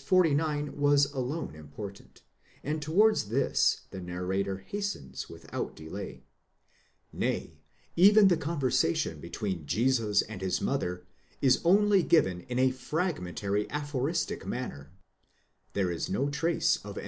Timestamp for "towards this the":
2.80-4.00